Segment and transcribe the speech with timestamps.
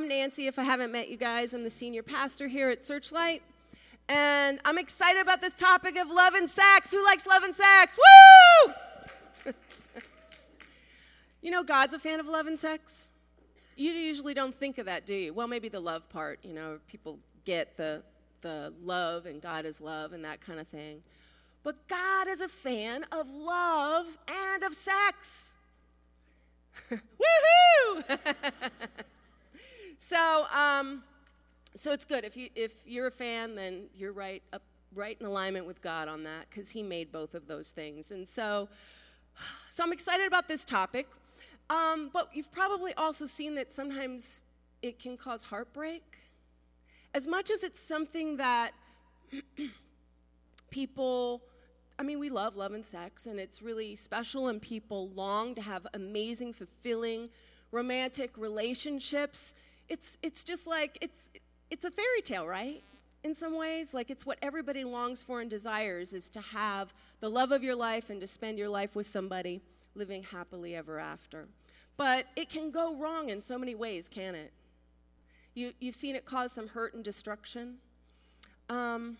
[0.00, 1.52] I'm Nancy, if I haven't met you guys.
[1.52, 3.42] I'm the senior pastor here at Searchlight.
[4.08, 6.90] And I'm excited about this topic of love and sex.
[6.90, 7.98] Who likes love and sex?
[9.44, 9.52] Woo!
[11.42, 13.10] you know, God's a fan of love and sex.
[13.76, 15.34] You usually don't think of that, do you?
[15.34, 18.02] Well, maybe the love part, you know, people get the,
[18.40, 21.02] the love and God is love and that kind of thing.
[21.62, 25.52] But God is a fan of love and of sex.
[26.90, 28.18] Woohoo!
[30.02, 31.02] so, um,
[31.74, 34.62] so it's good if you if you're a fan, then you're right up
[34.94, 38.10] right in alignment with God on that because He made both of those things.
[38.10, 38.70] And so,
[39.70, 41.06] so I'm excited about this topic.
[41.68, 44.42] Um, but you've probably also seen that sometimes
[44.80, 46.02] it can cause heartbreak.
[47.12, 48.70] As much as it's something that
[50.70, 51.42] people
[51.98, 55.60] I mean, we love love and sex, and it's really special, and people long to
[55.60, 57.28] have amazing, fulfilling,
[57.70, 59.54] romantic relationships.
[59.90, 61.28] It's, it's just like, it's,
[61.70, 62.82] it's a fairy tale, right?
[63.22, 67.28] In some ways, like it's what everybody longs for and desires is to have the
[67.28, 69.60] love of your life and to spend your life with somebody
[69.94, 71.48] living happily ever after.
[71.98, 74.52] But it can go wrong in so many ways, can it?
[75.54, 77.76] You, you've seen it cause some hurt and destruction.
[78.70, 79.18] Um,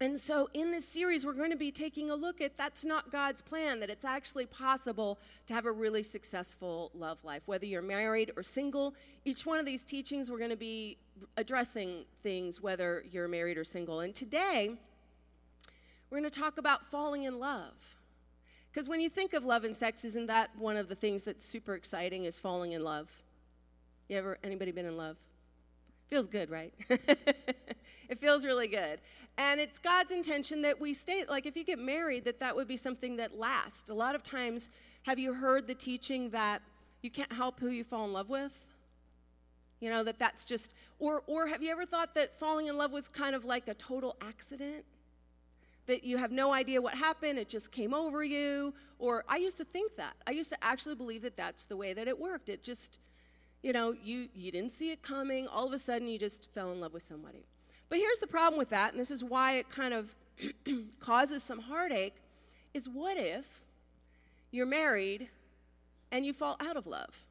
[0.00, 3.10] and so, in this series, we're going to be taking a look at that's not
[3.10, 7.82] God's plan, that it's actually possible to have a really successful love life, whether you're
[7.82, 8.94] married or single.
[9.24, 10.98] Each one of these teachings, we're going to be
[11.36, 13.98] addressing things, whether you're married or single.
[14.00, 14.76] And today,
[16.10, 17.96] we're going to talk about falling in love.
[18.70, 21.44] Because when you think of love and sex, isn't that one of the things that's
[21.44, 23.10] super exciting is falling in love?
[24.08, 25.16] You ever, anybody been in love?
[26.08, 26.72] Feels good, right?
[26.88, 29.00] it feels really good.
[29.36, 32.66] And it's God's intention that we stay, like if you get married, that that would
[32.66, 33.90] be something that lasts.
[33.90, 34.70] A lot of times,
[35.04, 36.62] have you heard the teaching that
[37.02, 38.66] you can't help who you fall in love with?
[39.80, 42.90] You know, that that's just, or, or have you ever thought that falling in love
[42.90, 44.84] was kind of like a total accident?
[45.86, 48.74] That you have no idea what happened, it just came over you?
[48.98, 50.16] Or I used to think that.
[50.26, 52.48] I used to actually believe that that's the way that it worked.
[52.48, 52.98] It just,
[53.62, 56.72] you know, you, you didn't see it coming, all of a sudden you just fell
[56.72, 57.44] in love with somebody.
[57.88, 60.14] But here's the problem with that, and this is why it kind of
[61.00, 62.16] causes some heartache
[62.74, 63.64] is what if
[64.50, 65.28] you're married
[66.12, 67.26] and you fall out of love?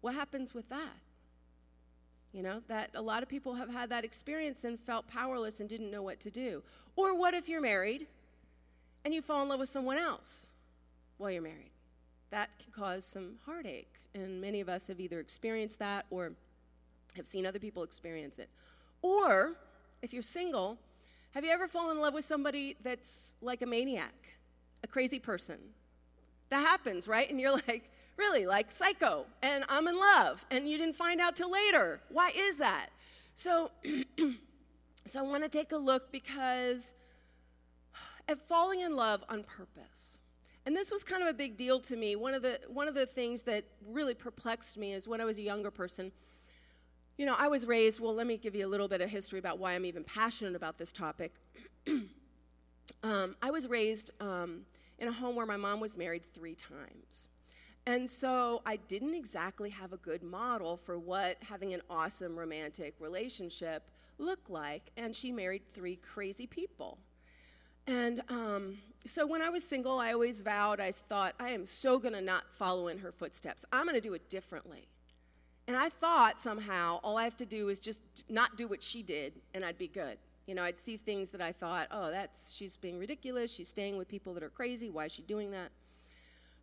[0.00, 0.96] What happens with that?
[2.32, 5.68] You know, that a lot of people have had that experience and felt powerless and
[5.68, 6.62] didn't know what to do.
[6.96, 8.06] Or what if you're married
[9.04, 10.50] and you fall in love with someone else
[11.16, 11.70] while you're married?
[12.30, 13.92] That can cause some heartache.
[14.14, 16.32] And many of us have either experienced that or
[17.16, 18.48] have seen other people experience it.
[19.02, 19.56] Or,
[20.02, 20.78] if you're single,
[21.32, 24.14] have you ever fallen in love with somebody that's like a maniac,
[24.82, 25.58] a crazy person?
[26.50, 27.28] That happens, right?
[27.30, 31.36] And you're like, really, like psycho, and I'm in love, and you didn't find out
[31.36, 32.00] till later.
[32.08, 32.88] Why is that?
[33.34, 33.70] So,
[35.06, 36.94] so I want to take a look because
[38.28, 40.20] at falling in love on purpose.
[40.68, 42.14] And this was kind of a big deal to me.
[42.14, 45.38] One of the one of the things that really perplexed me is when I was
[45.38, 46.12] a younger person.
[47.16, 49.38] You know, I was raised, well, let me give you a little bit of history
[49.38, 51.36] about why I'm even passionate about this topic.
[53.02, 54.66] um, I was raised um,
[54.98, 57.28] in a home where my mom was married three times.
[57.86, 62.94] And so I didn't exactly have a good model for what having an awesome romantic
[63.00, 64.92] relationship looked like.
[64.98, 66.98] And she married three crazy people.
[67.86, 71.98] And um, so when I was single, I always vowed, I thought, I am so
[71.98, 73.64] going to not follow in her footsteps.
[73.72, 74.88] I'm going to do it differently.
[75.66, 78.00] And I thought somehow all I have to do is just
[78.30, 80.16] not do what she did and I'd be good.
[80.46, 83.54] You know, I'd see things that I thought, oh, that's, she's being ridiculous.
[83.54, 84.88] She's staying with people that are crazy.
[84.88, 85.70] Why is she doing that?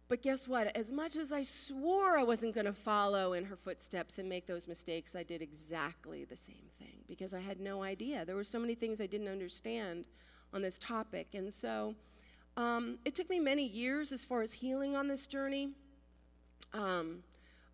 [0.07, 0.75] But guess what?
[0.75, 4.47] As much as I swore I wasn't going to follow in her footsteps and make
[4.47, 8.25] those mistakes, I did exactly the same thing because I had no idea.
[8.25, 10.05] There were so many things I didn't understand
[10.53, 11.29] on this topic.
[11.33, 11.95] And so
[12.57, 15.71] um, it took me many years as far as healing on this journey.
[16.73, 17.23] Um,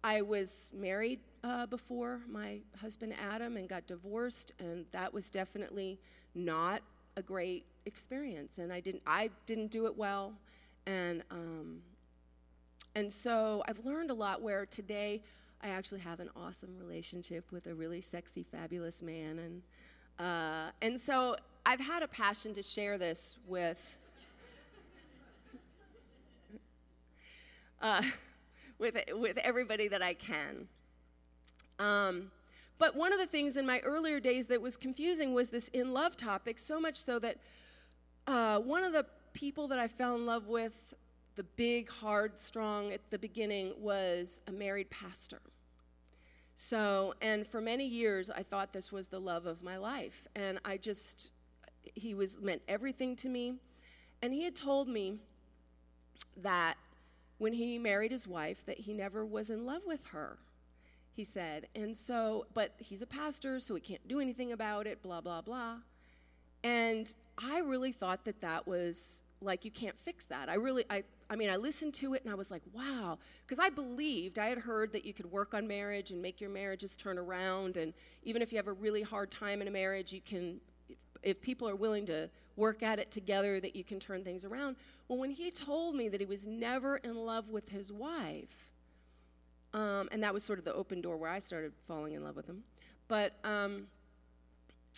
[0.03, 5.99] I was married uh, before my husband Adam and got divorced, and that was definitely
[6.33, 6.81] not
[7.17, 8.57] a great experience.
[8.57, 10.33] And I didn't, I didn't do it well,
[10.87, 11.81] and um,
[12.95, 14.41] and so I've learned a lot.
[14.41, 15.21] Where today
[15.61, 19.61] I actually have an awesome relationship with a really sexy, fabulous man, and
[20.19, 21.35] uh, and so
[21.65, 23.97] I've had a passion to share this with.
[27.81, 28.01] Uh,
[28.81, 30.67] with, with everybody that I can.
[31.77, 32.31] Um,
[32.79, 35.93] but one of the things in my earlier days that was confusing was this in
[35.93, 37.37] love topic, so much so that
[38.25, 40.95] uh, one of the people that I fell in love with,
[41.35, 45.41] the big, hard, strong at the beginning, was a married pastor.
[46.55, 50.27] So, and for many years, I thought this was the love of my life.
[50.35, 51.31] And I just,
[51.95, 53.55] he was meant everything to me.
[54.21, 55.19] And he had told me
[56.37, 56.77] that
[57.41, 60.37] when he married his wife, that he never was in love with her,
[61.11, 61.67] he said.
[61.73, 65.41] And so, but he's a pastor, so he can't do anything about it, blah, blah,
[65.41, 65.77] blah.
[66.63, 70.49] And I really thought that that was like, you can't fix that.
[70.49, 71.01] I really, I,
[71.31, 73.17] I mean, I listened to it and I was like, wow.
[73.43, 76.51] Because I believed, I had heard that you could work on marriage and make your
[76.51, 77.75] marriages turn around.
[77.75, 77.91] And
[78.21, 80.61] even if you have a really hard time in a marriage, you can,
[81.23, 84.75] if people are willing to work at it together, that you can turn things around.
[85.07, 88.71] Well, when he told me that he was never in love with his wife,
[89.73, 92.35] um, and that was sort of the open door where I started falling in love
[92.35, 92.63] with him.
[93.07, 93.87] But um,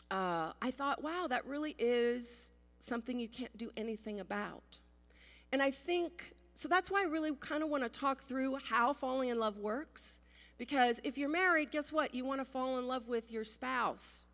[0.09, 4.79] uh, I thought, wow, that really is something you can't do anything about.
[5.51, 8.93] And I think, so that's why I really kind of want to talk through how
[8.93, 10.21] falling in love works.
[10.57, 12.13] Because if you're married, guess what?
[12.13, 14.25] You want to fall in love with your spouse.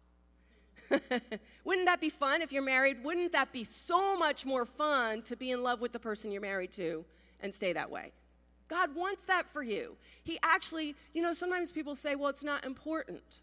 [1.63, 3.03] Wouldn't that be fun if you're married?
[3.03, 6.41] Wouldn't that be so much more fun to be in love with the person you're
[6.41, 7.05] married to
[7.41, 8.11] and stay that way?
[8.67, 9.97] God wants that for you.
[10.23, 13.41] He actually, you know, sometimes people say, well, it's not important.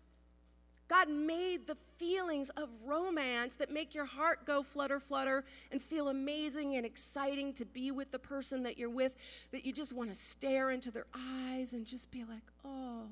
[0.89, 6.09] God made the feelings of romance that make your heart go flutter, flutter, and feel
[6.09, 9.17] amazing and exciting to be with the person that you're with,
[9.51, 13.03] that you just want to stare into their eyes and just be like, oh,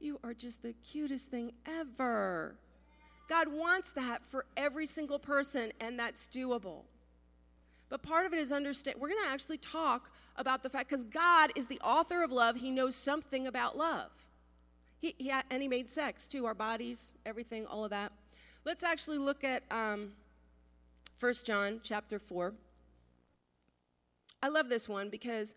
[0.00, 2.56] you are just the cutest thing ever.
[3.28, 6.82] God wants that for every single person, and that's doable.
[7.88, 8.98] But part of it is understand.
[8.98, 12.56] We're going to actually talk about the fact because God is the author of love.
[12.56, 14.10] He knows something about love.
[15.00, 18.12] He, he, and he made sex too, our bodies, everything, all of that.
[18.64, 20.12] Let's actually look at um,
[21.20, 22.54] 1 John chapter 4.
[24.42, 25.54] I love this one because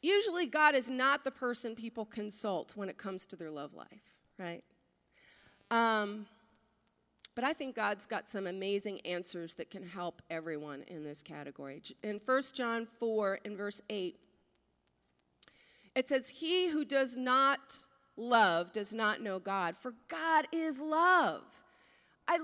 [0.00, 4.14] usually God is not the person people consult when it comes to their love life,
[4.38, 4.64] right?
[5.70, 6.26] Um,
[7.34, 11.82] but I think God's got some amazing answers that can help everyone in this category.
[12.02, 14.16] In 1 John 4, in verse 8,
[15.96, 17.76] it says, He who does not
[18.16, 21.42] love does not know God, for God is love.
[22.28, 22.38] I,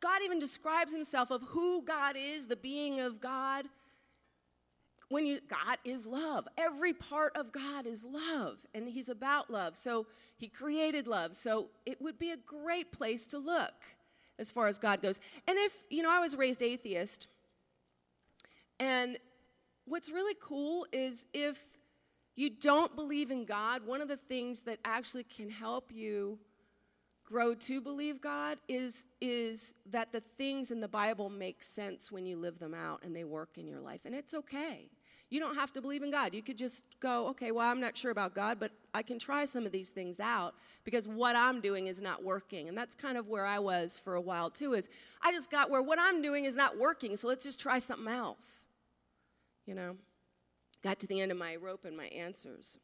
[0.00, 3.66] God even describes himself of who God is, the being of God.
[5.10, 6.48] When you God is love.
[6.56, 9.76] Every part of God is love, and He's about love.
[9.76, 11.34] So He created love.
[11.34, 13.74] So it would be a great place to look
[14.38, 15.20] as far as God goes.
[15.46, 17.26] And if, you know, I was raised atheist,
[18.78, 19.18] and
[19.84, 21.60] what's really cool is if
[22.36, 26.38] you don't believe in God, one of the things that actually can help you
[27.24, 32.26] grow to believe God is, is that the things in the Bible make sense when
[32.26, 34.00] you live them out and they work in your life.
[34.04, 34.88] And it's okay.
[35.30, 36.34] You don't have to believe in God.
[36.34, 39.44] You could just go, okay, well, I'm not sure about God, but I can try
[39.44, 40.54] some of these things out
[40.84, 42.68] because what I'm doing is not working.
[42.68, 44.88] And that's kind of where I was for a while too, is
[45.22, 48.12] I just got where what I'm doing is not working, so let's just try something
[48.12, 48.66] else.
[49.66, 49.96] You know?
[50.82, 52.78] got to the end of my rope and my answers.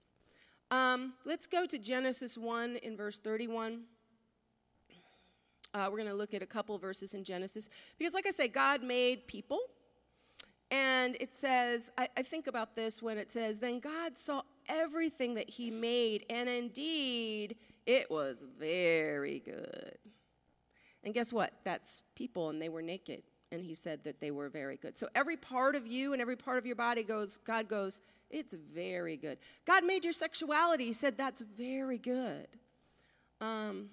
[0.71, 3.83] Um, let's go to Genesis 1 in verse 31.
[5.73, 7.69] Uh, we're going to look at a couple verses in Genesis
[7.99, 9.59] because, like I say, God made people.
[10.71, 15.35] And it says, I, I think about this when it says, Then God saw everything
[15.35, 19.99] that He made, and indeed it was very good.
[21.05, 21.53] And guess what?
[21.65, 24.99] That's people, and they were naked and he said that they were very good.
[24.99, 28.55] So every part of you and every part of your body goes, God goes, it's
[28.75, 29.39] very good.
[29.65, 30.87] God made your sexuality.
[30.87, 32.49] He said that's very good.
[33.41, 33.91] Um,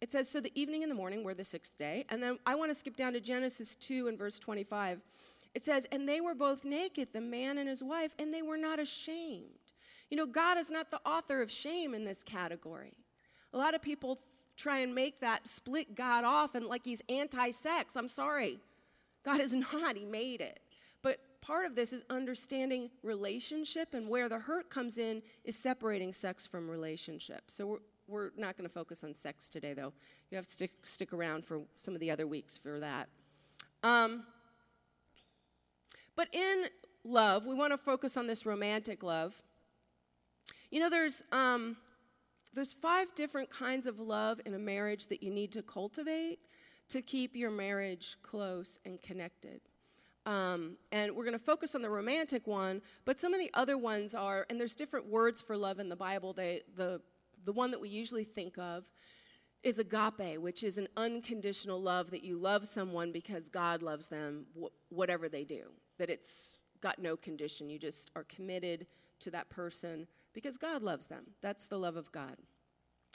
[0.00, 2.04] it says, so the evening and the morning were the sixth day.
[2.08, 5.00] And then I want to skip down to Genesis 2 and verse 25.
[5.54, 8.56] It says, and they were both naked, the man and his wife, and they were
[8.56, 9.72] not ashamed.
[10.10, 12.92] You know, God is not the author of shame in this category.
[13.52, 14.18] A lot of people
[14.56, 17.96] try and make that split God off and like he's anti sex.
[17.96, 18.58] I'm sorry.
[19.24, 20.60] God is not, he made it.
[21.02, 26.12] But part of this is understanding relationship, and where the hurt comes in is separating
[26.12, 27.42] sex from relationship.
[27.48, 29.92] So we're, we're not going to focus on sex today, though.
[30.30, 33.08] You have to stick, stick around for some of the other weeks for that.
[33.82, 34.24] Um,
[36.16, 36.66] but in
[37.04, 39.40] love, we want to focus on this romantic love.
[40.70, 41.76] You know, there's um,
[42.54, 46.38] there's five different kinds of love in a marriage that you need to cultivate
[46.88, 49.60] to keep your marriage close and connected.
[50.26, 53.76] Um, and we're going to focus on the romantic one, but some of the other
[53.76, 56.32] ones are, and there's different words for love in the Bible.
[56.32, 57.00] They, the,
[57.44, 58.88] the one that we usually think of
[59.62, 64.46] is agape, which is an unconditional love that you love someone because God loves them,
[64.58, 65.64] wh- whatever they do.
[65.98, 67.70] That it's got no condition.
[67.70, 68.86] You just are committed
[69.20, 71.24] to that person because God loves them.
[71.40, 72.36] That's the love of God.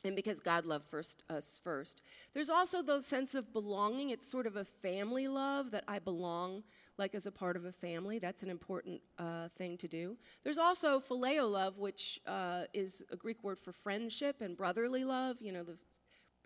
[0.05, 2.01] and because God loved first, us first.
[2.33, 4.12] There's also the sense of belonging.
[4.12, 6.63] It's sort of a family love that I belong,
[6.98, 8.17] like as a part of a family.
[8.19, 10.17] That's an important uh, thing to do.
[10.43, 15.41] There's also phileo love, which uh, is a Greek word for friendship and brotherly love.
[15.41, 15.77] You know, the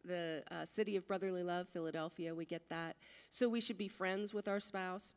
[0.05, 2.35] the uh, city of brotherly love, Philadelphia.
[2.35, 2.97] We get that.
[3.29, 5.13] So we should be friends with our spouse.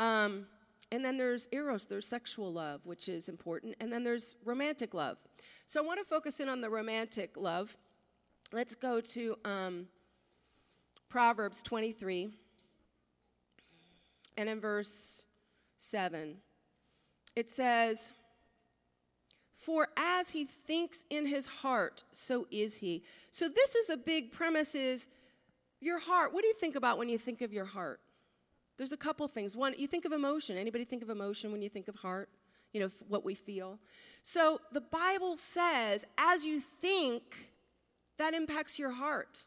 [0.00, 0.46] Um,
[0.90, 3.74] and then there's eros, there's sexual love, which is important.
[3.80, 5.18] And then there's romantic love.
[5.66, 7.76] So I want to focus in on the romantic love.
[8.52, 9.86] Let's go to um,
[11.08, 12.30] Proverbs 23
[14.36, 15.24] and in verse
[15.78, 16.36] 7.
[17.36, 18.12] It says,
[19.54, 23.02] For as he thinks in his heart, so is he.
[23.30, 25.08] So this is a big premise is
[25.80, 26.32] your heart.
[26.32, 28.00] What do you think about when you think of your heart?
[28.76, 29.56] There's a couple things.
[29.56, 30.56] One, you think of emotion.
[30.56, 32.28] Anybody think of emotion when you think of heart?
[32.72, 33.78] You know, what we feel.
[34.24, 37.22] So the Bible says, as you think,
[38.18, 39.46] that impacts your heart.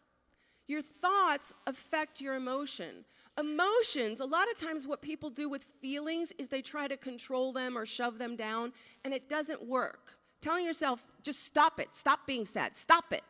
[0.67, 3.05] Your thoughts affect your emotion.
[3.37, 7.53] Emotions, a lot of times, what people do with feelings is they try to control
[7.53, 10.17] them or shove them down, and it doesn't work.
[10.41, 13.23] Telling yourself, just stop it, stop being sad, stop it.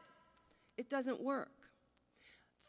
[0.78, 1.52] It doesn't work.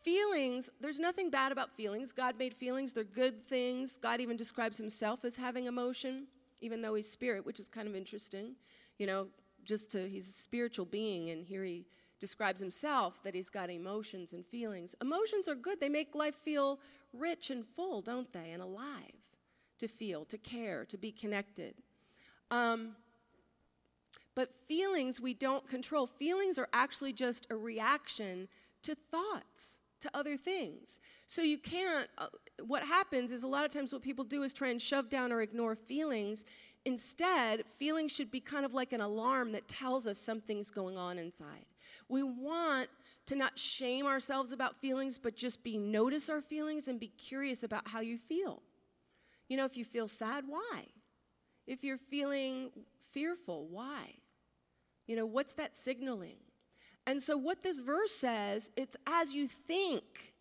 [0.02, 2.12] Feelings, there's nothing bad about feelings.
[2.12, 3.98] God made feelings, they're good things.
[3.98, 6.26] God even describes himself as having emotion,
[6.60, 8.54] even though he's spirit, which is kind of interesting.
[8.98, 9.26] You know,
[9.64, 11.84] just to, he's a spiritual being, and here he
[12.20, 14.94] describes himself that he's got emotions and feelings.
[15.00, 16.80] Emotions are good, they make life feel
[17.12, 18.50] rich and full, don't they?
[18.52, 19.12] And alive
[19.78, 21.74] to feel, to care, to be connected.
[22.50, 22.96] Um,
[24.34, 26.06] but feelings we don't control.
[26.06, 28.48] Feelings are actually just a reaction
[28.82, 31.00] to thoughts to other things.
[31.26, 32.26] So you can't, uh,
[32.64, 35.32] what happens is a lot of times what people do is try and shove down
[35.32, 36.44] or ignore feelings.
[36.84, 41.18] Instead, feelings should be kind of like an alarm that tells us something's going on
[41.18, 41.66] inside.
[42.08, 42.88] We want
[43.26, 47.62] to not shame ourselves about feelings, but just be notice our feelings and be curious
[47.62, 48.62] about how you feel.
[49.48, 50.86] You know, if you feel sad, why?
[51.66, 52.70] If you're feeling
[53.12, 54.14] fearful, why?
[55.06, 56.36] You know, what's that signaling?
[57.08, 60.34] And so, what this verse says, it's as you think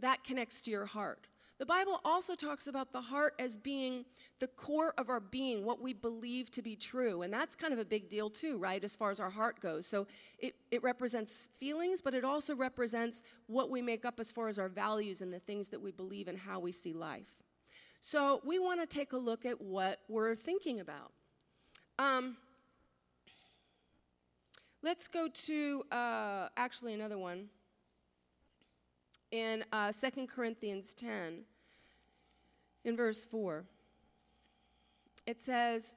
[0.00, 1.28] that connects to your heart.
[1.58, 4.04] The Bible also talks about the heart as being
[4.40, 7.22] the core of our being, what we believe to be true.
[7.22, 9.86] And that's kind of a big deal, too, right, as far as our heart goes.
[9.86, 10.08] So
[10.40, 14.58] it, it represents feelings, but it also represents what we make up as far as
[14.58, 17.44] our values and the things that we believe and how we see life.
[18.00, 21.12] So we want to take a look at what we're thinking about.
[22.00, 22.36] Um,
[24.84, 27.50] Let's go to uh, actually another one
[29.30, 31.42] in uh, 2 Corinthians 10,
[32.84, 33.62] in verse 4.
[35.24, 35.94] It says,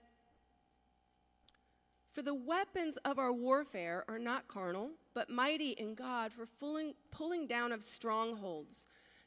[2.14, 6.94] For the weapons of our warfare are not carnal, but mighty in God for pulling,
[7.10, 8.86] pulling down of strongholds,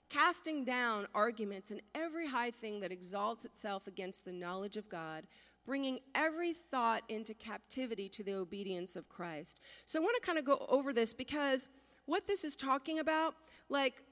[0.08, 5.24] casting down arguments and every high thing that exalts itself against the knowledge of God
[5.68, 9.60] bringing every thought into captivity to the obedience of Christ.
[9.84, 11.68] So I want to kind of go over this because
[12.06, 13.34] what this is talking about,
[13.68, 14.02] like,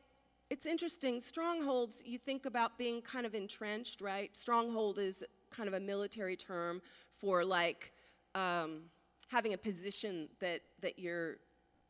[0.50, 1.18] it's interesting.
[1.18, 4.36] Strongholds, you think about being kind of entrenched, right?
[4.36, 7.94] Stronghold is kind of a military term for like
[8.34, 8.82] um,
[9.28, 11.38] having a position that that you're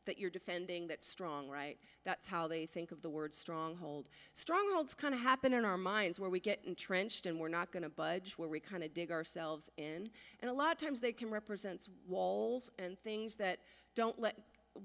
[0.07, 1.77] that you're defending that's strong, right?
[2.03, 4.09] That's how they think of the word stronghold.
[4.33, 7.83] Strongholds kind of happen in our minds where we get entrenched and we're not going
[7.83, 10.09] to budge, where we kind of dig ourselves in.
[10.41, 13.59] And a lot of times they can represent walls and things that
[13.93, 14.35] don't let,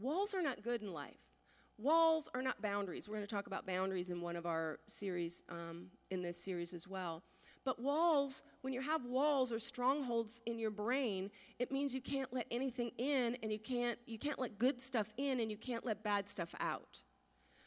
[0.00, 1.16] walls are not good in life.
[1.78, 3.08] Walls are not boundaries.
[3.08, 6.74] We're going to talk about boundaries in one of our series, um, in this series
[6.74, 7.22] as well.
[7.64, 12.32] But walls, when you have walls or strongholds in your brain, it means you can't
[12.32, 15.86] let anything in and you can't you can't let good stuff in and you can't
[15.86, 17.02] let bad stuff out.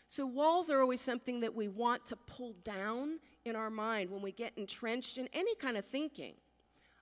[0.07, 4.21] So walls are always something that we want to pull down in our mind when
[4.21, 6.33] we get entrenched in any kind of thinking.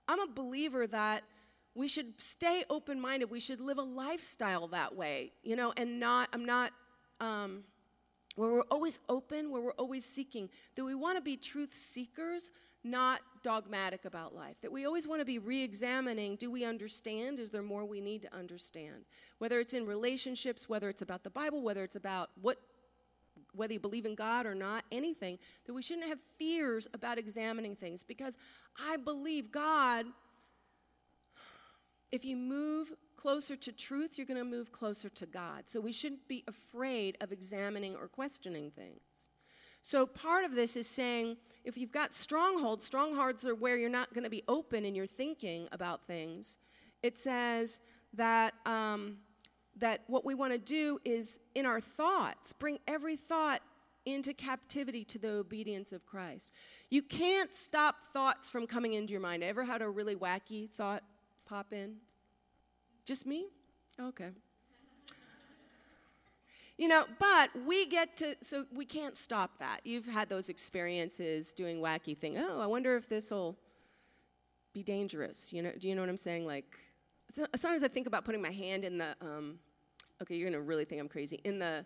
[0.08, 1.24] I'm a believer that
[1.74, 3.30] we should stay open-minded.
[3.30, 6.70] We should live a lifestyle that way, you know, and not I'm not
[7.20, 7.64] um,
[8.36, 12.50] where we're always open, where we're always seeking, that we want to be truth seekers,
[12.84, 14.56] not dogmatic about life.
[14.62, 17.38] That we always want to be re examining do we understand?
[17.38, 19.06] Is there more we need to understand?
[19.38, 22.58] Whether it's in relationships, whether it's about the Bible, whether it's about what
[23.54, 27.76] whether you believe in God or not, anything, that we shouldn't have fears about examining
[27.76, 28.36] things because
[28.80, 30.06] I believe God,
[32.10, 35.62] if you move closer to truth, you're going to move closer to God.
[35.66, 39.30] So we shouldn't be afraid of examining or questioning things.
[39.86, 44.14] So part of this is saying if you've got strongholds, strongholds are where you're not
[44.14, 46.56] going to be open in your thinking about things.
[47.02, 47.80] It says
[48.14, 49.18] that um,
[49.76, 53.60] that what we want to do is in our thoughts, bring every thought
[54.06, 56.50] into captivity to the obedience of Christ.
[56.88, 59.44] You can't stop thoughts from coming into your mind.
[59.44, 61.02] Ever had a really wacky thought
[61.44, 61.96] pop in?
[63.04, 63.48] Just me?
[64.00, 64.30] Okay.
[66.76, 69.80] You know, but we get to, so we can't stop that.
[69.84, 72.38] You've had those experiences doing wacky things.
[72.40, 73.56] Oh, I wonder if this will
[74.72, 75.52] be dangerous.
[75.52, 76.46] You know, do you know what I'm saying?
[76.46, 76.76] Like,
[77.54, 79.58] sometimes I think about putting my hand in the, um,
[80.20, 81.84] okay, you're gonna really think I'm crazy, in the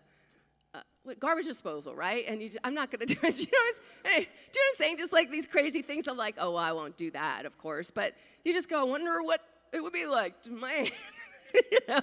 [0.73, 0.81] uh,
[1.19, 2.25] garbage disposal, right?
[2.27, 3.39] And you just, I'm not gonna do it.
[3.39, 4.97] You know, hey, do you know what I'm saying?
[4.97, 6.07] Just like these crazy things.
[6.07, 7.91] I'm like, oh, well, I won't do that, of course.
[7.91, 9.41] But you just go, I wonder what
[9.71, 10.89] it would be like to my,
[11.71, 11.99] you know.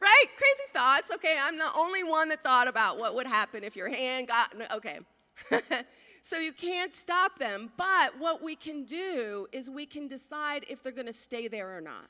[0.00, 0.24] Right?
[0.36, 1.10] Crazy thoughts.
[1.12, 4.54] Okay, I'm the only one that thought about what would happen if your hand got,
[4.72, 5.00] okay.
[6.22, 7.72] so you can't stop them.
[7.76, 11.76] But what we can do is we can decide if they're going to stay there
[11.76, 12.08] or not.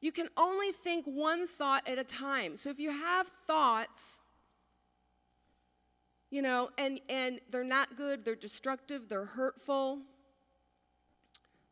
[0.00, 2.56] You can only think one thought at a time.
[2.56, 4.20] So if you have thoughts,
[6.30, 10.00] you know, and, and they're not good, they're destructive, they're hurtful,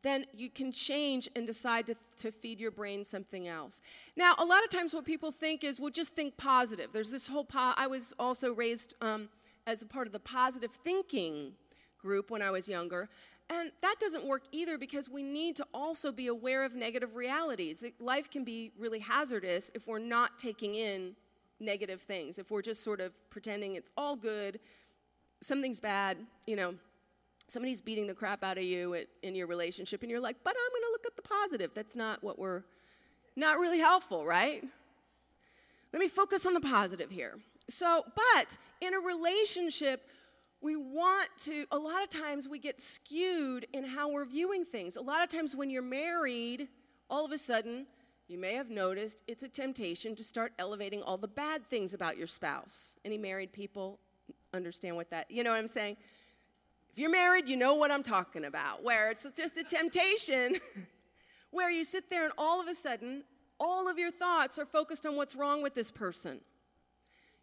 [0.02, 3.80] then you can change and decide to, to feed your brain something else.
[4.16, 6.90] Now, a lot of times what people think is, well, just think positive.
[6.92, 9.28] There's this whole, po- I was also raised um,
[9.66, 11.52] as a part of the positive thinking
[11.98, 13.08] group when I was younger.
[13.50, 17.82] And that doesn't work either because we need to also be aware of negative realities.
[17.98, 21.16] Life can be really hazardous if we're not taking in
[21.58, 24.60] negative things, if we're just sort of pretending it's all good,
[25.40, 26.74] something's bad, you know,
[27.48, 30.54] somebody's beating the crap out of you at, in your relationship, and you're like, but
[30.54, 31.70] I'm going to look at the positive.
[31.74, 32.62] That's not what we're,
[33.36, 34.62] not really helpful, right?
[35.92, 37.38] Let me focus on the positive here.
[37.70, 40.08] So, but in a relationship,
[40.60, 44.96] we want to, a lot of times we get skewed in how we're viewing things.
[44.96, 46.68] A lot of times when you're married,
[47.08, 47.86] all of a sudden,
[48.26, 52.18] you may have noticed it's a temptation to start elevating all the bad things about
[52.18, 52.96] your spouse.
[53.04, 54.00] Any married people
[54.52, 55.96] understand what that, you know what I'm saying?
[56.92, 60.56] If you're married, you know what I'm talking about, where it's just a temptation
[61.50, 63.24] where you sit there and all of a sudden,
[63.60, 66.40] all of your thoughts are focused on what's wrong with this person.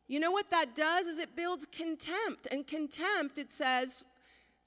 [0.07, 2.47] You know what that does is it builds contempt.
[2.51, 4.03] And contempt, it says,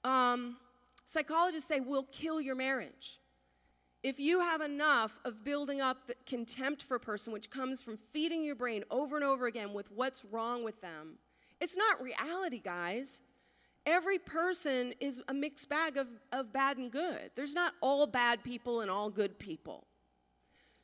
[0.05, 0.57] um,
[1.05, 3.19] psychologists say, will kill your marriage.
[4.03, 7.99] If you have enough of building up the contempt for a person, which comes from
[8.13, 11.19] feeding your brain over and over again with what's wrong with them,
[11.61, 13.23] it's not reality, guys.
[13.89, 17.31] Every person is a mixed bag of, of bad and good.
[17.35, 19.87] There's not all bad people and all good people.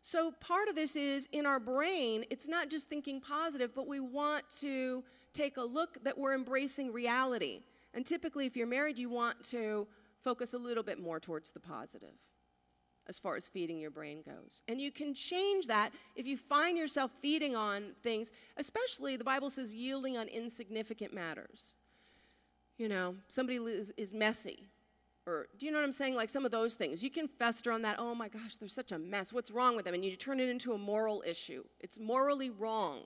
[0.00, 4.00] So, part of this is in our brain, it's not just thinking positive, but we
[4.00, 7.60] want to take a look that we're embracing reality.
[7.92, 9.86] And typically, if you're married, you want to
[10.22, 12.16] focus a little bit more towards the positive
[13.06, 14.62] as far as feeding your brain goes.
[14.66, 19.50] And you can change that if you find yourself feeding on things, especially the Bible
[19.50, 21.74] says yielding on insignificant matters.
[22.78, 24.66] You know, somebody is, is messy
[25.26, 26.14] or do you know what I'm saying?
[26.14, 27.02] Like some of those things.
[27.02, 29.32] You can fester on that, oh my gosh, they're such a mess.
[29.32, 29.94] What's wrong with them?
[29.94, 31.64] And you turn it into a moral issue.
[31.80, 33.00] It's morally wrong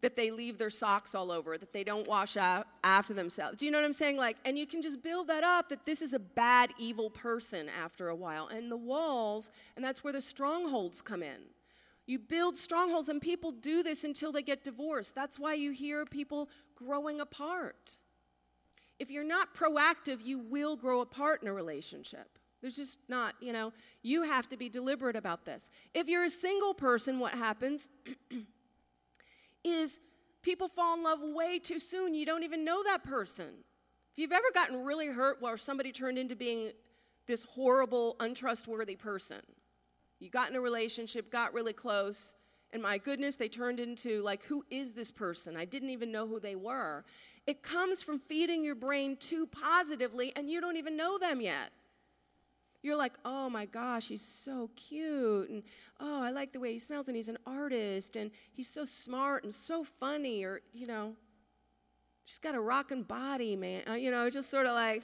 [0.00, 3.58] that they leave their socks all over, that they don't wash out after themselves.
[3.58, 4.16] Do you know what I'm saying?
[4.16, 7.68] Like, and you can just build that up that this is a bad, evil person
[7.68, 8.48] after a while.
[8.48, 11.42] And the walls, and that's where the strongholds come in.
[12.06, 15.14] You build strongholds, and people do this until they get divorced.
[15.14, 16.48] That's why you hear people
[16.84, 17.98] growing apart
[19.02, 22.38] if you're not proactive, you will grow apart in a relationship.
[22.60, 25.70] There's just not, you know, you have to be deliberate about this.
[25.92, 27.88] If you're a single person, what happens
[29.64, 29.98] is
[30.42, 32.14] people fall in love way too soon.
[32.14, 33.48] You don't even know that person.
[34.12, 36.70] If you've ever gotten really hurt where somebody turned into being
[37.26, 39.40] this horrible, untrustworthy person,
[40.20, 42.36] you got in a relationship, got really close,
[42.72, 45.56] and my goodness, they turned into like, who is this person?
[45.56, 47.04] I didn't even know who they were.
[47.46, 51.70] It comes from feeding your brain too positively, and you don't even know them yet.
[52.82, 55.62] You're like, oh my gosh, he's so cute, and
[56.00, 59.44] oh, I like the way he smells, and he's an artist, and he's so smart
[59.44, 61.14] and so funny, or, you know,
[62.24, 63.82] she's got a rocking body, man.
[63.88, 65.02] Uh, you know, just sort of like,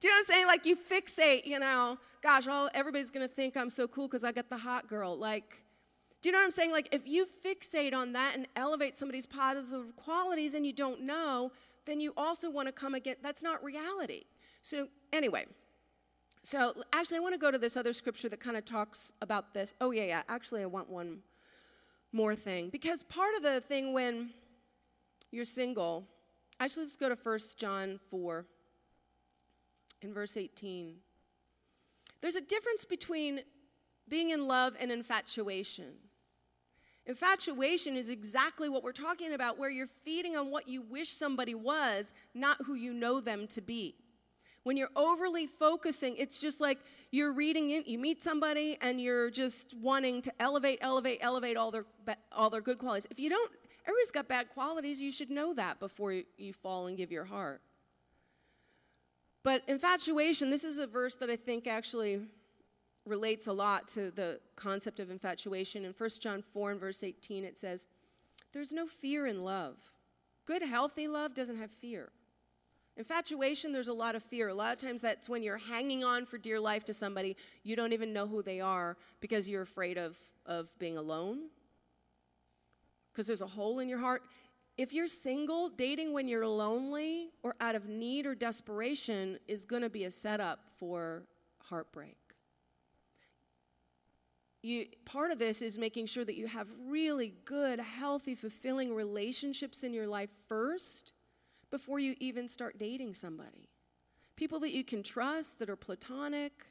[0.00, 0.46] do you know what I'm saying?
[0.46, 4.32] Like, you fixate, you know, gosh, all, everybody's gonna think I'm so cool because I
[4.32, 5.16] got the hot girl.
[5.16, 5.62] Like,
[6.20, 6.72] do you know what I'm saying?
[6.72, 11.50] Like, if you fixate on that and elevate somebody's positive qualities and you don't know,
[11.86, 13.16] then you also want to come again.
[13.22, 14.24] That's not reality.
[14.60, 15.46] So, anyway,
[16.42, 19.54] so actually, I want to go to this other scripture that kind of talks about
[19.54, 19.74] this.
[19.80, 20.22] Oh, yeah, yeah.
[20.28, 21.20] Actually, I want one
[22.12, 22.68] more thing.
[22.68, 24.30] Because part of the thing when
[25.30, 26.06] you're single,
[26.58, 28.44] actually, let's go to 1 John 4
[30.02, 30.96] in verse 18.
[32.20, 33.40] There's a difference between
[34.08, 35.94] being in love and infatuation.
[37.10, 41.56] Infatuation is exactly what we're talking about, where you're feeding on what you wish somebody
[41.56, 43.96] was, not who you know them to be.
[44.62, 46.78] When you're overly focusing, it's just like
[47.10, 51.84] you're reading you meet somebody, and you're just wanting to elevate, elevate, elevate all their,
[52.30, 53.08] all their good qualities.
[53.10, 53.50] If you don't,
[53.82, 57.60] everybody's got bad qualities, you should know that before you fall and give your heart.
[59.42, 62.20] But infatuation, this is a verse that I think actually
[63.06, 65.84] relates a lot to the concept of infatuation.
[65.84, 67.86] In 1 John 4 and verse 18, it says,
[68.52, 69.76] There's no fear in love.
[70.44, 72.10] Good, healthy love doesn't have fear.
[72.96, 74.48] Infatuation, there's a lot of fear.
[74.48, 77.76] A lot of times that's when you're hanging on for dear life to somebody, you
[77.76, 81.48] don't even know who they are because you're afraid of, of being alone,
[83.12, 84.22] because there's a hole in your heart.
[84.76, 89.82] If you're single, dating when you're lonely or out of need or desperation is going
[89.82, 91.22] to be a setup for
[91.62, 92.16] heartbreak.
[94.62, 99.84] You, part of this is making sure that you have really good, healthy, fulfilling relationships
[99.84, 101.12] in your life first
[101.70, 103.68] before you even start dating somebody.
[104.36, 106.66] People that you can trust, that are platonic,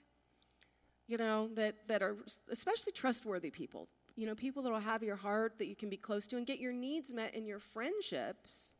[1.07, 2.17] you know, that, that are
[2.51, 3.87] especially trustworthy people.
[4.15, 6.45] You know, people that will have your heart that you can be close to and
[6.45, 8.75] get your needs met in your friendships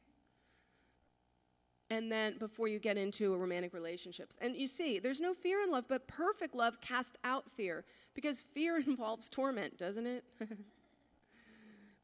[1.89, 4.34] and then before you get into a romantic relationship.
[4.39, 8.41] And you see, there's no fear in love, but perfect love casts out fear because
[8.41, 10.23] fear involves torment, doesn't it?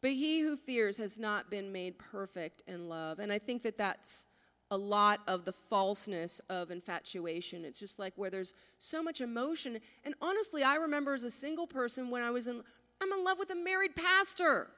[0.01, 3.19] but he who fears has not been made perfect in love.
[3.19, 4.25] And I think that that's
[4.71, 7.63] a lot of the falseness of infatuation.
[7.63, 9.79] It's just like where there's so much emotion.
[10.03, 12.63] And honestly, I remember as a single person when I was in
[13.01, 14.69] I'm in love with a married pastor.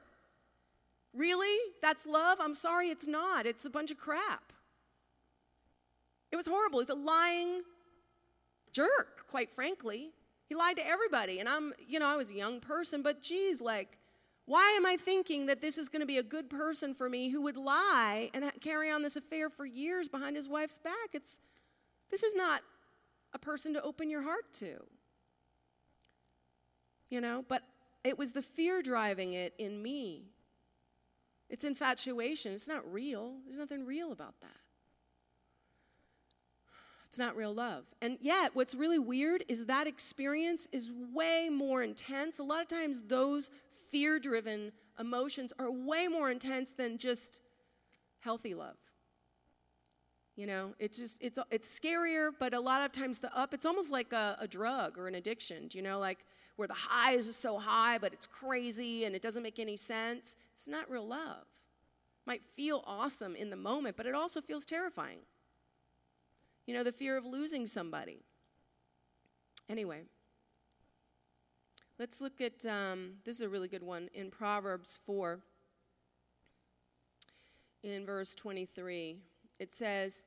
[1.14, 1.56] Really?
[1.80, 2.38] That's love?
[2.40, 3.46] I'm sorry, it's not.
[3.46, 4.52] It's a bunch of crap.
[6.38, 6.78] Was horrible.
[6.78, 7.62] He's a lying
[8.70, 10.12] jerk, quite frankly.
[10.48, 11.40] He lied to everybody.
[11.40, 13.98] And I'm, you know, I was a young person, but geez, like,
[14.44, 17.28] why am I thinking that this is going to be a good person for me
[17.28, 21.08] who would lie and carry on this affair for years behind his wife's back?
[21.12, 21.40] It's,
[22.08, 22.60] this is not
[23.34, 24.76] a person to open your heart to.
[27.10, 27.64] You know, but
[28.04, 30.30] it was the fear driving it in me.
[31.50, 32.52] It's infatuation.
[32.52, 33.38] It's not real.
[33.44, 34.67] There's nothing real about that.
[37.08, 37.84] It's not real love.
[38.02, 42.38] And yet, what's really weird is that experience is way more intense.
[42.38, 43.50] A lot of times, those
[43.90, 47.40] fear driven emotions are way more intense than just
[48.20, 48.76] healthy love.
[50.36, 53.64] You know, it's just, it's, it's scarier, but a lot of times the up, it's
[53.64, 55.70] almost like a, a drug or an addiction.
[55.72, 56.18] You know, like
[56.56, 59.76] where the high is just so high, but it's crazy and it doesn't make any
[59.76, 60.36] sense?
[60.52, 61.46] It's not real love.
[62.26, 65.20] Might feel awesome in the moment, but it also feels terrifying.
[66.68, 68.18] You know, the fear of losing somebody.
[69.70, 70.02] Anyway,
[71.98, 75.40] let's look at um, this is a really good one in Proverbs 4,
[77.82, 79.16] in verse 23.
[79.58, 80.24] It says,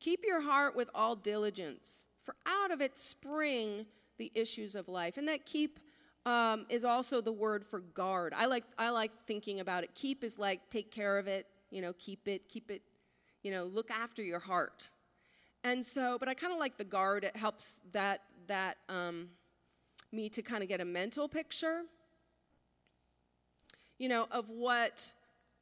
[0.00, 3.86] Keep your heart with all diligence, for out of it spring
[4.18, 5.16] the issues of life.
[5.16, 5.80] And that keep
[6.26, 8.34] um, is also the word for guard.
[8.36, 9.94] I like, I like thinking about it.
[9.94, 12.82] Keep is like take care of it, you know, keep it, keep it,
[13.42, 14.90] you know, look after your heart.
[15.62, 17.24] And so, but I kind of like the guard.
[17.24, 19.28] It helps that that um,
[20.12, 21.82] me to kind of get a mental picture,
[23.98, 25.12] you know, of what.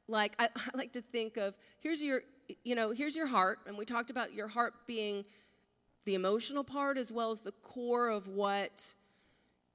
[0.07, 2.21] Like I, I like to think of here's your,
[2.63, 5.25] you know, here's your heart, and we talked about your heart being
[6.05, 8.95] the emotional part as well as the core of what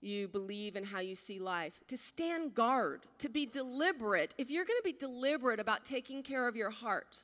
[0.00, 1.80] you believe and how you see life.
[1.88, 4.34] To stand guard, to be deliberate.
[4.36, 7.22] If you're going to be deliberate about taking care of your heart,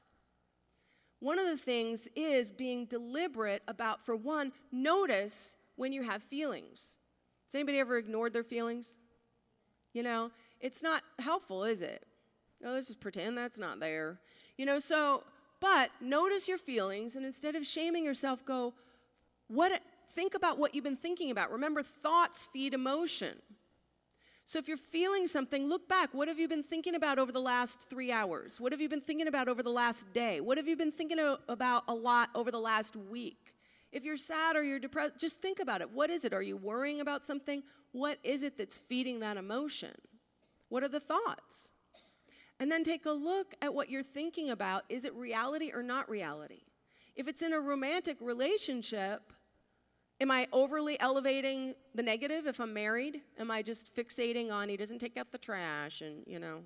[1.21, 6.99] one of the things is being deliberate about, for one, notice when you have feelings.
[7.47, 8.99] Has anybody ever ignored their feelings?
[9.93, 10.31] You know,
[10.61, 12.05] it's not helpful, is it?
[12.65, 14.19] Oh, let's just pretend that's not there.
[14.57, 15.25] You know, so,
[15.61, 18.75] but notice your feelings and instead of shaming yourself, go,
[19.49, 19.81] what,
[20.13, 21.51] think about what you've been thinking about.
[21.51, 23.37] Remember, thoughts feed emotion.
[24.51, 26.13] So if you're feeling something, look back.
[26.13, 28.59] What have you been thinking about over the last three hours?
[28.59, 30.41] What have you been thinking about over the last day?
[30.41, 33.55] What have you been thinking about a lot over the last week?
[33.93, 35.93] If you're sad or you're depressed, just think about it.
[35.93, 36.33] What is it?
[36.33, 37.63] Are you worrying about something?
[37.93, 39.95] What is it that's feeding that emotion?
[40.69, 41.71] What are the thoughts?
[42.59, 44.83] And then take a look at what you're thinking about.
[44.89, 46.63] Is it reality or not reality?
[47.15, 49.33] If it's in a romantic relationship,
[50.21, 53.23] Am I overly elevating the negative if I'm married?
[53.39, 56.61] Am I just fixating on he doesn't take out the trash and, you know,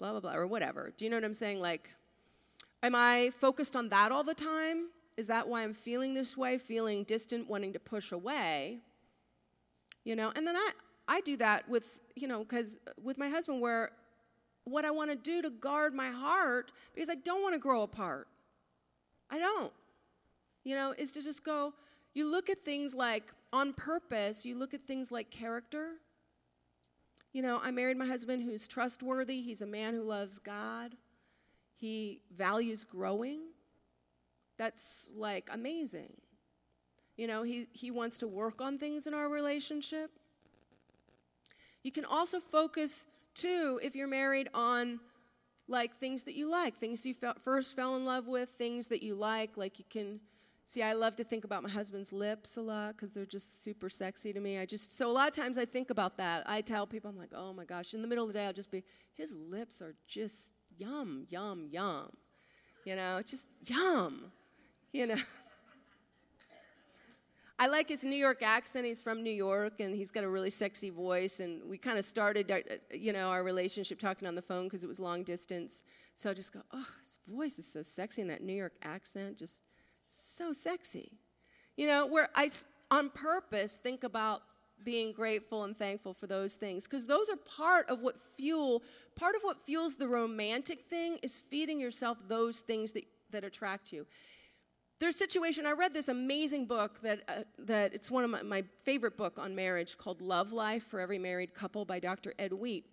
[0.00, 0.92] blah, blah, blah, or whatever?
[0.96, 1.60] Do you know what I'm saying?
[1.60, 1.90] Like,
[2.82, 4.88] am I focused on that all the time?
[5.16, 8.80] Is that why I'm feeling this way, feeling distant, wanting to push away?
[10.04, 10.70] You know, and then I,
[11.06, 13.92] I do that with, you know, because uh, with my husband, where
[14.64, 17.82] what I want to do to guard my heart, because I don't want to grow
[17.82, 18.26] apart.
[19.30, 19.72] I don't.
[20.64, 21.74] You know, is to just go,
[22.14, 25.92] you look at things like on purpose, you look at things like character.
[27.32, 30.92] You know, I married my husband who's trustworthy, he's a man who loves God,
[31.74, 33.40] he values growing.
[34.58, 36.12] That's like amazing.
[37.16, 40.10] You know, he, he wants to work on things in our relationship.
[41.82, 45.00] You can also focus, too, if you're married, on
[45.68, 49.02] like things that you like, things you fe- first fell in love with, things that
[49.02, 49.56] you like.
[49.56, 50.20] Like you can
[50.64, 53.88] see, I love to think about my husband's lips a lot because they're just super
[53.88, 54.58] sexy to me.
[54.58, 56.48] I just, so a lot of times I think about that.
[56.48, 58.52] I tell people, I'm like, oh my gosh, in the middle of the day, I'll
[58.52, 62.10] just be, his lips are just yum, yum, yum.
[62.84, 64.32] You know, just yum.
[64.92, 65.16] You know.
[67.58, 68.86] I like his New York accent.
[68.86, 71.38] He's from New York, and he's got a really sexy voice.
[71.38, 74.64] And we kind of started, our, uh, you know, our relationship talking on the phone
[74.64, 75.84] because it was long distance.
[76.16, 79.38] So I just go, oh, his voice is so sexy, and that New York accent
[79.38, 79.62] just
[80.12, 81.12] so sexy.
[81.76, 82.50] You know, where I
[82.90, 84.42] on purpose think about
[84.84, 88.82] being grateful and thankful for those things because those are part of what fuel
[89.14, 93.92] part of what fuels the romantic thing is feeding yourself those things that, that attract
[93.92, 94.04] you
[95.02, 98.42] there's a situation, I read this amazing book that, uh, that it's one of my,
[98.42, 102.34] my favorite book on marriage called Love Life for Every Married Couple by Dr.
[102.38, 102.86] Ed Wheat.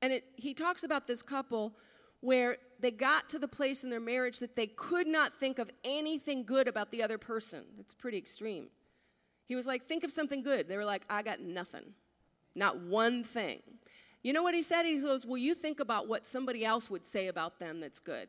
[0.00, 1.72] And it, he talks about this couple
[2.20, 5.70] where they got to the place in their marriage that they could not think of
[5.84, 7.62] anything good about the other person.
[7.78, 8.68] It's pretty extreme.
[9.46, 10.68] He was like, think of something good.
[10.68, 11.94] They were like, I got nothing,
[12.54, 13.60] not one thing.
[14.22, 14.84] You know what he said?
[14.84, 18.28] He goes, Well, you think about what somebody else would say about them that's good.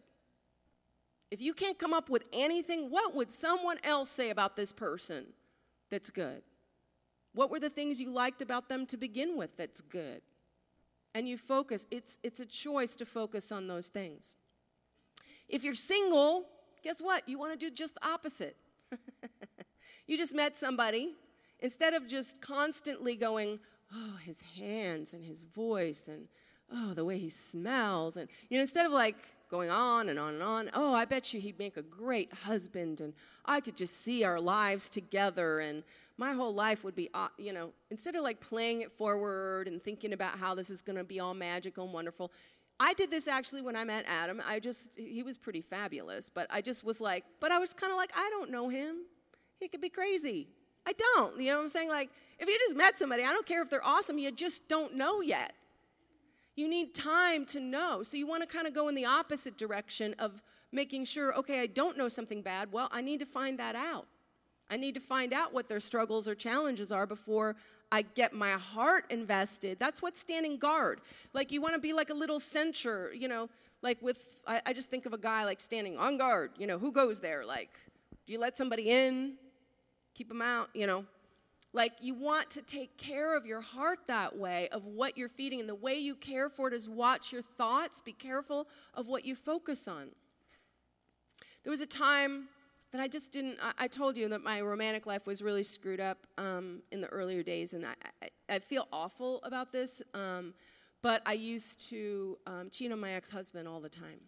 [1.29, 5.25] If you can't come up with anything, what would someone else say about this person
[5.89, 6.41] that's good?
[7.33, 10.21] What were the things you liked about them to begin with that's good?
[11.13, 14.35] And you focus, it's, it's a choice to focus on those things.
[15.49, 16.45] If you're single,
[16.83, 17.27] guess what?
[17.27, 18.55] You want to do just the opposite.
[20.07, 21.15] you just met somebody.
[21.59, 23.59] Instead of just constantly going,
[23.93, 26.27] oh, his hands and his voice and
[26.73, 28.15] oh, the way he smells.
[28.15, 29.17] And, you know, instead of like,
[29.51, 30.69] going on and on and on.
[30.73, 33.13] Oh, I bet you he'd make a great husband, and
[33.45, 35.83] I could just see our lives together, and
[36.21, 39.81] my whole life would be, uh, you know, instead of like playing it forward and
[39.81, 42.31] thinking about how this is going to be all magical and wonderful.
[42.79, 44.39] I did this actually when I met Adam.
[44.47, 47.91] I just, he was pretty fabulous, but I just was like, but I was kind
[47.91, 48.97] of like, I don't know him.
[49.59, 50.47] He could be crazy.
[50.85, 51.39] I don't.
[51.41, 51.89] You know what I'm saying?
[51.89, 54.95] Like, if you just met somebody, I don't care if they're awesome, you just don't
[54.95, 55.53] know yet.
[56.55, 58.03] You need time to know.
[58.03, 60.39] So you want to kind of go in the opposite direction of
[60.71, 62.71] making sure, okay, I don't know something bad.
[62.71, 64.05] Well, I need to find that out.
[64.71, 67.57] I need to find out what their struggles or challenges are before
[67.91, 69.77] I get my heart invested.
[69.79, 71.01] That's what standing guard.
[71.33, 73.49] Like you want to be like a little censure, you know,
[73.81, 76.51] like with, I, I, just think of a guy like standing on guard.
[76.57, 77.45] You know, who goes there?
[77.45, 77.71] Like,
[78.25, 79.33] do you let somebody in?
[80.13, 80.69] Keep them out?
[80.73, 81.05] You know,
[81.73, 85.59] like, you want to take care of your heart that way, of what you're feeding.
[85.59, 89.25] And the way you care for it is watch your thoughts, be careful of what
[89.25, 90.09] you focus on.
[91.63, 92.49] There was a time
[92.91, 95.99] that I just didn't, I, I told you that my romantic life was really screwed
[95.99, 100.53] up um, in the earlier days, and I, I, I feel awful about this, um,
[101.01, 104.19] but I used to um, cheat on my ex husband all the time.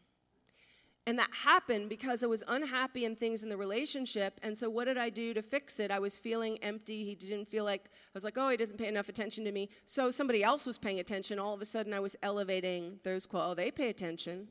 [1.06, 4.40] And that happened because I was unhappy in things in the relationship.
[4.42, 5.92] And so, what did I do to fix it?
[5.92, 7.04] I was feeling empty.
[7.04, 9.70] He didn't feel like, I was like, oh, he doesn't pay enough attention to me.
[9.86, 11.40] So, somebody else was paying attention.
[11.40, 14.48] All of a sudden, I was elevating those quote, oh, they pay attention.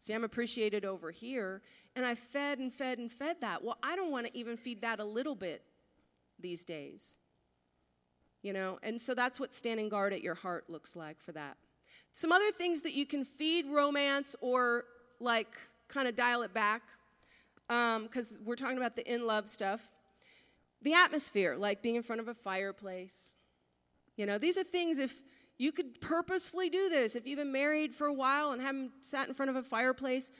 [0.00, 1.62] See, I'm appreciated over here.
[1.96, 3.62] And I fed and fed and fed that.
[3.62, 5.62] Well, I don't want to even feed that a little bit
[6.40, 7.18] these days.
[8.42, 11.56] You know, and so that's what standing guard at your heart looks like for that.
[12.12, 14.84] Some other things that you can feed romance or
[15.18, 15.56] like
[15.88, 16.82] kind of dial it back
[17.68, 19.90] because um, we're talking about the in love stuff.
[20.82, 23.34] The atmosphere, like being in front of a fireplace.
[24.16, 25.22] You know, these are things if
[25.56, 29.28] you could purposefully do this, if you've been married for a while and haven't sat
[29.28, 30.30] in front of a fireplace,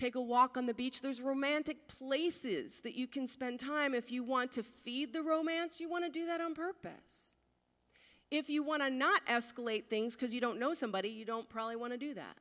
[0.00, 1.02] take a walk on the beach.
[1.02, 3.94] There's romantic places that you can spend time.
[3.94, 7.34] If you want to feed the romance, you want to do that on purpose.
[8.30, 11.76] If you want to not escalate things because you don't know somebody, you don't probably
[11.76, 12.36] want to do that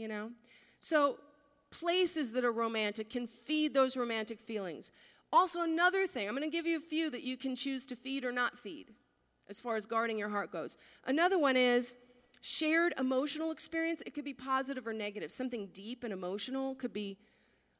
[0.00, 0.30] you know?
[0.80, 1.18] So,
[1.70, 4.90] places that are romantic can feed those romantic feelings.
[5.32, 7.96] Also, another thing, I'm going to give you a few that you can choose to
[7.96, 8.86] feed or not feed
[9.48, 10.76] as far as guarding your heart goes.
[11.06, 11.94] Another one is
[12.40, 14.02] shared emotional experience.
[14.06, 15.30] It could be positive or negative.
[15.30, 17.18] Something deep and emotional could be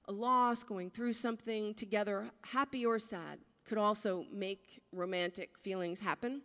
[0.06, 6.42] a loss, going through something together, happy or sad, could also make romantic feelings happen.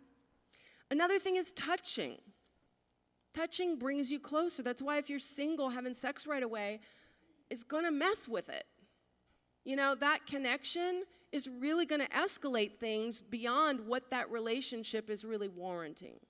[0.90, 2.18] Another thing is touching.
[3.34, 4.62] Touching brings you closer.
[4.62, 6.80] That's why if you're single, having sex right away
[7.50, 8.64] is to mess with it.
[9.64, 15.48] You know, that connection is really to escalate things beyond what that relationship is really
[15.48, 16.20] warranting.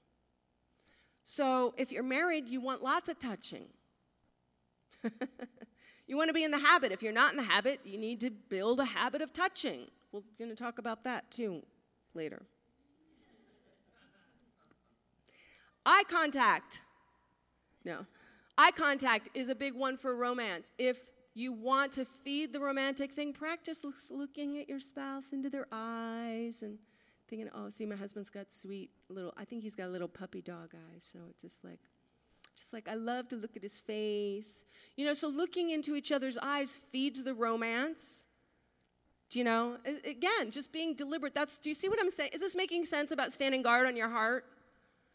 [1.29, 3.65] So if you're married, you want lots of touching.
[6.07, 6.93] you want to be in the habit.
[6.93, 9.89] If you're not in the habit, you need to build a habit of touching.
[10.13, 11.65] We're going to talk about that too
[12.15, 12.43] later.
[15.85, 16.83] Eye contact.
[17.85, 18.07] No.
[18.57, 20.75] Eye contact is a big one for romance.
[20.79, 25.67] If you want to feed the romantic thing, practice looking at your spouse into their
[25.73, 26.79] eyes and
[27.29, 30.41] thinking, oh, see, my husband's got sweet little, I think he's got a little puppy
[30.41, 31.05] dog eyes.
[31.11, 31.81] So it's just like,
[32.57, 34.65] just like I love to look at his face.
[34.97, 38.27] You know, so looking into each other's eyes feeds the romance.
[39.31, 39.77] Do you know?
[40.05, 41.35] Again, just being deliberate.
[41.35, 42.31] That's do you see what I'm saying?
[42.33, 44.45] Is this making sense about standing guard on your heart?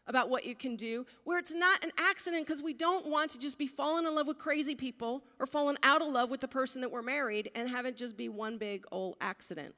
[0.08, 3.40] about what you can do, where it's not an accident because we don't want to
[3.40, 6.48] just be falling in love with crazy people or falling out of love with the
[6.48, 9.74] person that we're married and have it just be one big old accident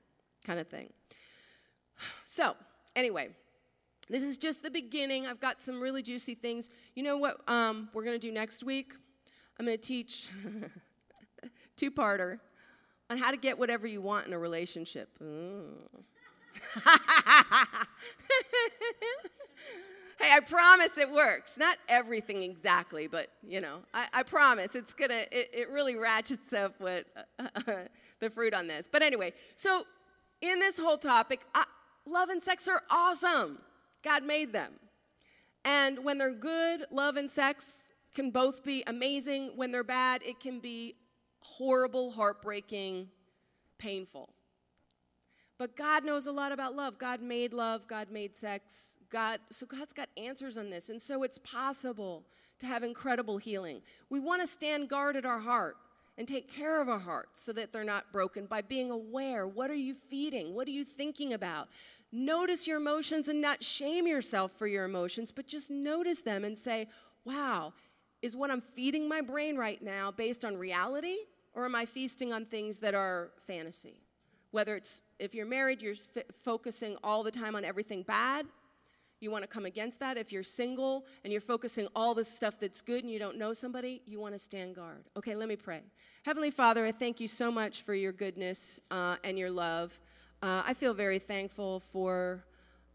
[0.46, 0.90] kind of thing.
[2.24, 2.56] So,
[2.96, 3.30] anyway,
[4.10, 5.28] this is just the beginning.
[5.28, 6.70] I've got some really juicy things.
[6.96, 8.94] You know what um, we're going to do next week?
[9.60, 10.32] I'm going to teach
[11.76, 12.40] two parter
[13.10, 15.10] on how to get whatever you want in a relationship.
[20.20, 21.58] hey, I promise it works.
[21.58, 26.54] Not everything exactly, but you know, I, I promise it's gonna, it, it, really ratchets
[26.54, 27.06] up what
[27.38, 27.74] uh,
[28.20, 28.88] the fruit on this.
[28.92, 29.84] But anyway, so
[30.42, 31.64] in this whole topic, uh,
[32.06, 33.60] love and sex are awesome.
[34.04, 34.74] God made them.
[35.66, 39.52] And when they're good, love and sex can both be amazing.
[39.56, 40.96] When they're bad, it can be
[41.40, 43.10] horrible, heartbreaking,
[43.78, 44.30] painful.
[45.58, 46.98] But God knows a lot about love.
[46.98, 50.90] God made love, God made sex, God, so God's got answers on this.
[50.90, 52.24] And so it's possible
[52.60, 53.82] to have incredible healing.
[54.10, 55.78] We want to stand guard at our heart
[56.18, 59.48] and take care of our hearts so that they're not broken by being aware.
[59.48, 60.54] What are you feeding?
[60.54, 61.70] What are you thinking about?
[62.12, 66.58] Notice your emotions and not shame yourself for your emotions, but just notice them and
[66.58, 66.88] say,
[67.26, 67.74] wow,
[68.22, 71.18] is what I'm feeding my brain right now based on reality
[71.54, 74.02] or am I feasting on things that are fantasy?
[74.52, 78.46] Whether it's if you're married, you're f- focusing all the time on everything bad
[79.24, 80.18] you want to come against that.
[80.18, 83.54] If you're single and you're focusing all the stuff that's good and you don't know
[83.54, 85.06] somebody, you want to stand guard.
[85.18, 85.82] Okay, let me pray.
[86.26, 90.00] Heavenly Father, I thank you so much for your goodness uh, and your love.
[90.42, 92.44] Uh, I feel very thankful for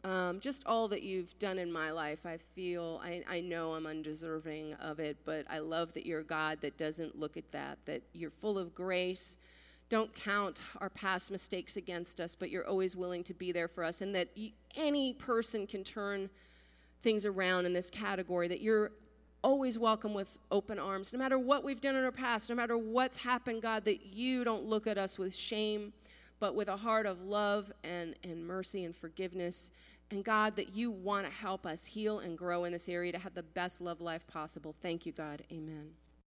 [0.04, 2.24] um, just all that you've done in my life.
[2.24, 6.24] I feel, I, I know I'm undeserving of it, but I love that you're a
[6.24, 9.36] God that doesn't look at that, that you're full of grace
[9.88, 13.84] don't count our past mistakes against us, but you're always willing to be there for
[13.84, 14.28] us, and that
[14.76, 16.28] any person can turn
[17.02, 18.92] things around in this category, that you're
[19.42, 22.76] always welcome with open arms, no matter what we've done in our past, no matter
[22.76, 25.92] what's happened, God, that you don't look at us with shame,
[26.40, 29.70] but with a heart of love and, and mercy and forgiveness.
[30.10, 33.18] And God, that you want to help us heal and grow in this area to
[33.18, 34.74] have the best love life possible.
[34.80, 35.42] Thank you, God.
[35.52, 35.90] Amen.